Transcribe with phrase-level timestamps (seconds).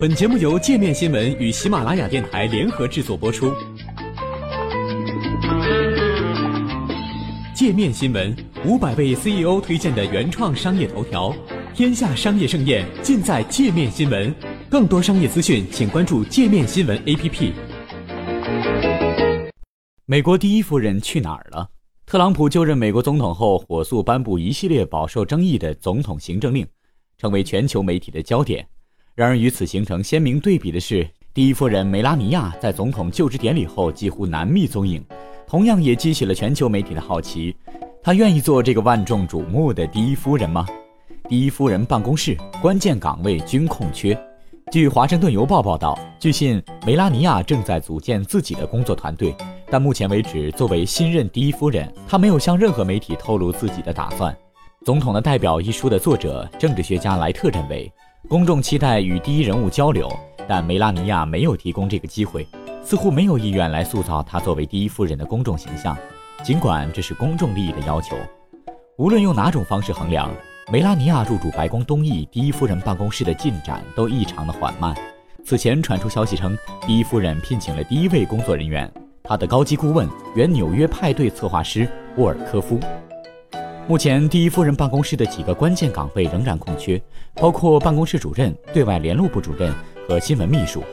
[0.00, 3.52] 本节目由界面新闻与喜马拉雅电台联合制作播出。
[7.52, 8.32] 界面新闻
[8.64, 11.34] 五百位 CEO 推荐的原创商业头条，
[11.74, 14.32] 天下商业盛宴尽在界面新闻。
[14.70, 17.52] 更多商业资讯，请关注界面新闻 APP。
[20.06, 21.70] 美国第一夫人去哪儿了？
[22.06, 26.64] 特朗普就任美国总统后，火速颁布一系列饱受争议的总统行政令，
[27.16, 28.64] 成为全球媒体的焦点。
[29.18, 35.04] 然而，与此形成鲜明对比的是，第一夫人梅拉尼亚在总统就职典礼后几乎难觅踪影，
[35.44, 37.52] 同样也激起了全球媒体的好奇。
[38.00, 40.64] 她愿意做这个万众瞩目的第一夫人吗？
[41.28, 44.16] 第一夫人办公室关键岗位均空缺。
[44.70, 49.34] 据《华盛顿邮报》报道，据信梅拉尼亚正在组建自己的工作团队，
[49.68, 54.32] 但目前为止，作为新任第一夫人，她没有向任何媒体透露自己的打算。
[54.84, 57.92] 《总统的代表》一书的作者、政治学家莱特认为。
[58.26, 60.10] 公众期待与第一人物交流，
[60.46, 62.46] 但梅拉尼亚没有提供这个机会，
[62.82, 65.96] 似乎没有意愿来塑造她作为第一夫人的公众形象。
[66.42, 68.16] 尽管这是公众利益的要求，
[68.98, 70.30] 无论用哪种方式衡量，
[70.70, 74.94] 梅拉尼亚入主白宫东翼第一夫人办公室的进展都异常的缓慢。
[75.42, 82.78] 此前传出消息称，第一夫人聘请了第一位工作人员，她的高级顾问原纽约派对策划师沃尔科夫。
[83.88, 87.00] 目前，第一夫人办公室的几个关键岗位仍然空缺，
[87.36, 89.72] 包括办公室主任、对外联络部主任
[90.06, 90.84] 和新闻秘书。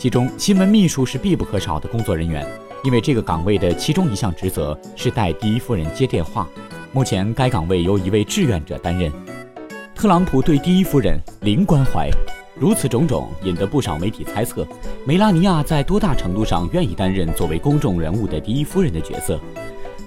[0.00, 2.44] 其中，新闻秘书是必不可少的工作人员，
[2.82, 6.48] 因为这个岗位的其中一项职责是代第一夫人接电话。
[6.90, 9.12] 目前，该岗位由一位志愿者担任。
[9.94, 12.10] 特朗普对第一夫人零关怀，
[12.56, 14.66] 如此种种引得不少媒体猜测，
[15.06, 19.38] 梅拉尼亚在多大程度上愿意担任作为公众人物的第一夫人的角色。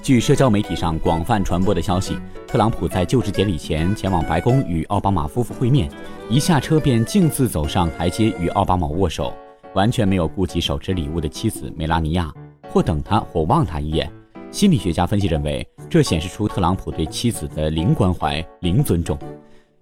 [0.08, 5.92] 据社交媒体上广泛传播的消息，特朗普在就职典礼前前往白宫与奥巴马夫妇会面，
[6.30, 9.34] 一下车便径自走上台阶与奥巴马握手，
[9.74, 12.34] 完全没有顾及手持礼物的妻子梅拉尼亚，
[12.70, 14.10] 或等他或望他一眼。
[14.50, 19.20] 心理学家分析认为，这显示出特朗普对妻子的零关怀、零尊重。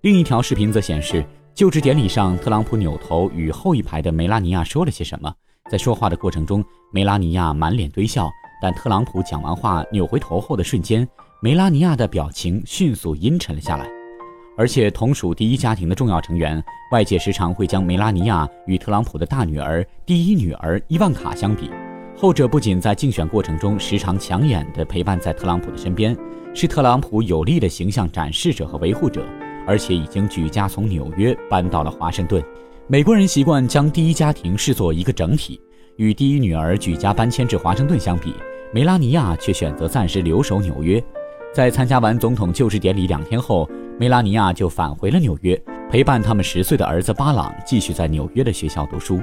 [0.02, 1.24] 另一条视频则显示，
[1.54, 5.32] 就职典礼上，特朗普扭头与后一排的梅拉尼亚说了些什么，
[5.70, 8.28] 在说话的过程中，梅拉尼亚满脸堆笑。
[8.66, 11.08] 但特朗普讲完话扭回头后的瞬间，
[11.40, 13.88] 梅拉尼亚的表情迅速阴沉了下来。
[14.58, 16.60] 而且，同属第一家庭的重要成员，
[16.92, 21.70] 外界时常会将梅拉尼亚与特朗普的大女儿、第一女儿伊万卡相比。
[22.18, 26.18] 后者不仅在竞选过程中时常抢眼地陪伴在特朗普的身边，
[26.56, 29.24] 是特朗普有力的形象展示者和维护者，
[29.68, 32.44] 而且已经举家从纽约搬到了华盛顿。
[32.88, 35.62] 美国人习惯将第一家庭视作一个整体，
[35.98, 38.34] 与第一女儿举家搬迁至华盛顿相比。
[38.76, 41.02] 梅拉尼亚却选择暂时留守纽约，
[41.54, 43.66] 在参加完总统就职典礼两天后，
[43.98, 45.58] 梅拉尼亚就返回了纽约，
[45.90, 49.22] 陪伴他们十岁的儿子巴朗继续在纽约的学校读书。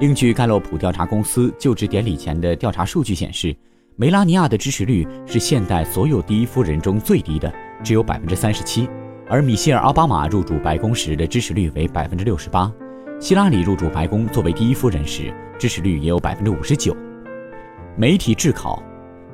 [0.00, 3.54] 另据盖洛普调查公司就职典礼前的调查数据显示，
[3.94, 7.52] 梅拉尼亚的支持率是现代所有第一夫人中最低的，
[7.84, 8.88] 只有百分之三十七，
[9.28, 12.72] 而米歇尔·奥巴马入主白宫时的支持率为百分之六十八，
[13.20, 16.96] 希拉里入主白宫作为第一夫人时，支持率也有百分之五十九。
[18.00, 18.80] 媒体炙烤，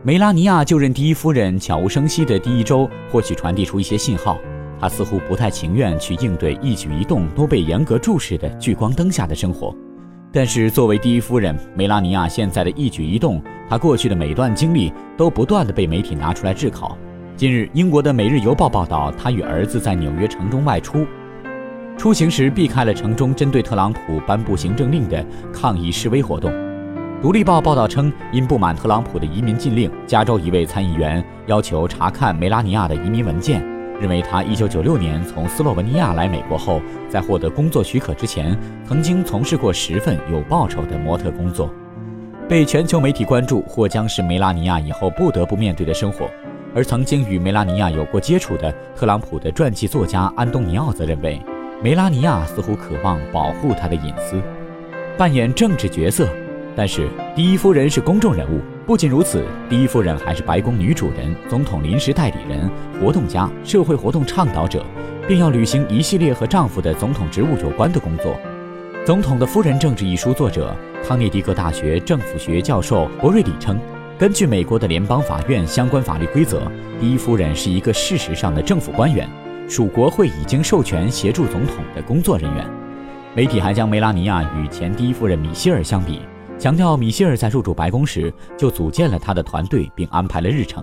[0.03, 4.39] 梅拉尼亚就任第一夫人悄无声息的第一周，或许传递出一些信号。
[4.81, 9.77] 她似乎不太情愿去应对一举一动都被严格注视的聚光灯下的生活。
[10.33, 13.39] 但是，作为第一夫人，梅拉尼亚现在的一举一动，
[13.69, 16.97] 她过去的每段经历，都不断的被媒体拿出来炙烤。
[17.37, 21.07] 近日，英国的《每日邮报》报道，她与儿子在纽约城中外出，
[21.99, 25.23] 出行时避开了城中针对特朗普颁布行政令的
[25.53, 26.51] 抗议示威活动。
[27.25, 33.67] 独立报报道称，因不满特朗普的移民禁令，加州一位参议员要求查看梅拉尼亚的移民文件，
[33.99, 38.55] 认为她1996年从斯洛文尼亚来美国后，在获得工作许可之前，
[38.87, 41.73] 曾经从事过十份有报酬的模特工作。
[42.47, 46.29] 被全球媒体关注或将是梅拉尼亚以后不得不面对的生活。
[46.75, 51.41] 而曾经与梅拉尼亚有过接触的特朗普的传记作家安东尼奥则认为，
[51.83, 54.39] 梅拉尼亚似乎渴望保护他的隐私，
[55.17, 56.29] 扮演政治角色。
[56.77, 58.61] 但是，第一夫人是公众人物。
[58.85, 62.69] 不仅如此，第一夫人还是白宫女主人、总统临时代理人、
[63.01, 64.85] 活动家、社会活动倡导者，
[65.27, 68.35] 并要履行一系列和丈夫的总统职务有关的工作。
[69.07, 70.77] 《总统的夫人政治》一书作者、
[71.07, 73.79] 康涅狄格大学政府学教授博瑞里称，
[74.19, 76.63] 根据美国的联邦法院相关法律规则，
[77.01, 79.29] 第一夫人是一个事实上的政府官员，
[79.69, 82.67] 属国会已经授权协助总统的工作人员。
[83.35, 86.21] 媒体还将梅拉尼亚与前第一夫人米歇尔相比。
[86.59, 90.83] 强调，米歇尔在入主白宫时就组建了他的团队，并安排了日程。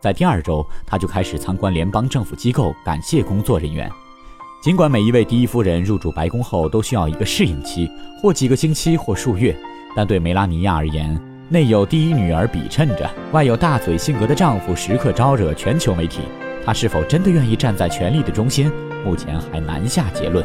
[0.00, 3.90] 在第二周，他就开始参观联邦政府机构，感谢工作人员。
[4.62, 7.88] 尽管每一位第一夫人入主白宫后都需要一个适应期，
[8.20, 9.56] 或几个星期，或数月，
[9.96, 16.20] 但对梅拉尼亚而言，内有第一女儿比衬着，外有大嘴性格的丈夫时刻招惹全球媒体，
[16.64, 18.70] 她是否真的愿意站在权力的中心，
[19.04, 20.44] 目前还难下结论。